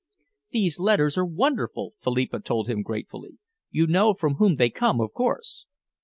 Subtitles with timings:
[0.49, 3.37] "These letters are wonderful," Philippa told him gratefully.
[3.69, 5.67] "You know from whom they come, of course.